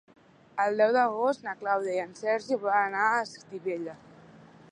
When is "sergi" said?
2.21-2.59